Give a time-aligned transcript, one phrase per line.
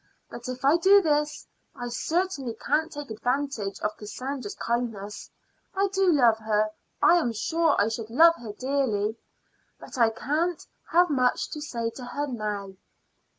[0.31, 1.45] But if I do this
[1.75, 5.29] I certainly can't take advantage of Cassandra's kindness.
[5.75, 6.71] I do love her
[7.03, 9.17] I am sure I should love her dearly
[9.79, 12.77] but I can't have much to say to her now."